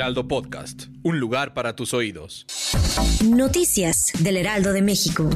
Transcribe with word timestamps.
Heraldo 0.00 0.26
Podcast, 0.26 0.84
un 1.02 1.20
lugar 1.20 1.52
para 1.52 1.76
tus 1.76 1.92
oídos. 1.92 2.46
Noticias 3.22 4.12
del 4.20 4.38
Heraldo 4.38 4.72
de 4.72 4.80
México. 4.80 5.28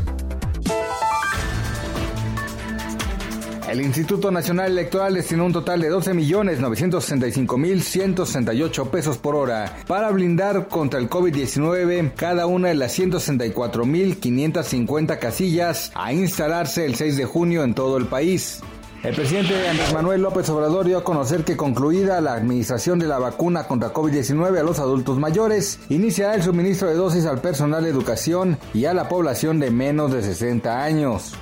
El 3.68 3.82
Instituto 3.82 4.30
Nacional 4.30 4.70
Electoral 4.70 5.12
destinó 5.12 5.44
un 5.44 5.52
total 5.52 5.82
de 5.82 5.92
12.965.168 5.92 8.88
pesos 8.88 9.18
por 9.18 9.36
hora 9.36 9.76
para 9.86 10.10
blindar 10.10 10.68
contra 10.68 10.98
el 10.98 11.10
COVID-19 11.10 12.14
cada 12.14 12.46
una 12.46 12.68
de 12.68 12.74
las 12.74 12.98
164.550 12.98 15.18
casillas 15.18 15.92
a 15.94 16.14
instalarse 16.14 16.86
el 16.86 16.94
6 16.94 17.18
de 17.18 17.26
junio 17.26 17.64
en 17.64 17.74
todo 17.74 17.98
el 17.98 18.06
país. 18.06 18.62
El 19.04 19.14
presidente 19.14 19.68
Andrés 19.68 19.92
Manuel 19.92 20.22
López 20.22 20.48
Obrador 20.48 20.86
dio 20.86 20.96
a 20.96 21.04
conocer 21.04 21.44
que 21.44 21.58
concluida 21.58 22.22
la 22.22 22.32
administración 22.32 22.98
de 22.98 23.06
la 23.06 23.18
vacuna 23.18 23.66
contra 23.66 23.92
COVID-19 23.92 24.58
a 24.58 24.62
los 24.62 24.78
adultos 24.78 25.18
mayores, 25.18 25.78
iniciará 25.90 26.36
el 26.36 26.42
suministro 26.42 26.88
de 26.88 26.94
dosis 26.94 27.26
al 27.26 27.42
personal 27.42 27.84
de 27.84 27.90
educación 27.90 28.56
y 28.72 28.86
a 28.86 28.94
la 28.94 29.10
población 29.10 29.60
de 29.60 29.70
menos 29.70 30.10
de 30.10 30.22
60 30.22 30.82
años. 30.82 31.34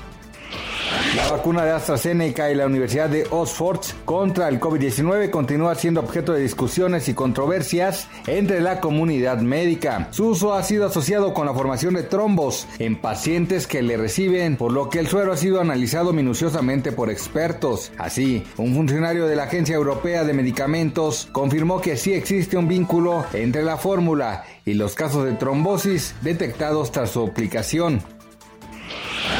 La 1.16 1.28
vacuna 1.28 1.64
de 1.64 1.72
AstraZeneca 1.72 2.50
y 2.50 2.54
la 2.54 2.66
Universidad 2.66 3.10
de 3.10 3.26
Oxford 3.30 3.80
contra 4.06 4.48
el 4.48 4.58
COVID-19 4.58 5.28
continúa 5.28 5.74
siendo 5.74 6.00
objeto 6.00 6.32
de 6.32 6.40
discusiones 6.40 7.06
y 7.08 7.14
controversias 7.14 8.08
entre 8.26 8.62
la 8.62 8.80
comunidad 8.80 9.38
médica. 9.40 10.08
Su 10.10 10.28
uso 10.28 10.54
ha 10.54 10.62
sido 10.62 10.86
asociado 10.86 11.34
con 11.34 11.46
la 11.46 11.52
formación 11.52 11.94
de 11.94 12.02
trombos 12.02 12.66
en 12.78 12.98
pacientes 12.98 13.66
que 13.66 13.82
le 13.82 13.98
reciben, 13.98 14.56
por 14.56 14.72
lo 14.72 14.88
que 14.88 15.00
el 15.00 15.06
suero 15.06 15.32
ha 15.32 15.36
sido 15.36 15.60
analizado 15.60 16.14
minuciosamente 16.14 16.92
por 16.92 17.10
expertos. 17.10 17.92
Así, 17.98 18.44
un 18.56 18.74
funcionario 18.74 19.26
de 19.26 19.36
la 19.36 19.44
Agencia 19.44 19.74
Europea 19.76 20.24
de 20.24 20.32
Medicamentos 20.32 21.28
confirmó 21.32 21.82
que 21.82 21.98
sí 21.98 22.14
existe 22.14 22.56
un 22.56 22.68
vínculo 22.68 23.26
entre 23.34 23.62
la 23.62 23.76
fórmula 23.76 24.44
y 24.64 24.74
los 24.74 24.94
casos 24.94 25.24
de 25.24 25.32
trombosis 25.32 26.14
detectados 26.22 26.90
tras 26.90 27.10
su 27.10 27.26
aplicación. 27.26 28.02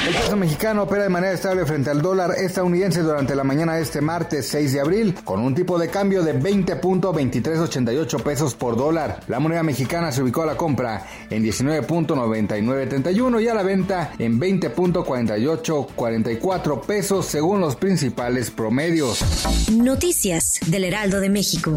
El 0.07 0.15
peso 0.15 0.37
mexicano 0.37 0.83
opera 0.83 1.03
de 1.05 1.09
manera 1.09 1.33
estable 1.33 1.65
frente 1.65 1.89
al 1.89 2.03
dólar 2.03 2.33
estadounidense 2.37 3.01
durante 3.03 3.37
la 3.37 3.45
mañana 3.45 3.77
de 3.77 3.83
este 3.83 4.01
martes 4.01 4.49
6 4.49 4.73
de 4.73 4.81
abril, 4.81 5.15
con 5.23 5.39
un 5.39 5.55
tipo 5.55 5.79
de 5.79 5.91
cambio 5.91 6.25
de 6.25 6.35
20.2388 6.35 8.21
pesos 8.21 8.57
por 8.57 8.77
dólar. 8.77 9.21
La 9.29 9.39
moneda 9.39 9.63
mexicana 9.63 10.11
se 10.11 10.23
ubicó 10.23 10.43
a 10.43 10.47
la 10.47 10.57
compra 10.57 11.07
en 11.31 11.45
19.9931 11.45 13.43
y 13.43 13.49
a 13.49 13.55
la 13.55 13.63
venta 13.63 14.11
en 14.19 14.41
20.4844 14.41 16.81
pesos 16.81 17.27
según 17.27 17.61
los 17.61 17.77
principales 17.77 18.51
promedios. 18.51 19.25
Noticias 19.71 20.59
del 20.67 20.83
Heraldo 20.83 21.21
de 21.21 21.29
México. 21.29 21.77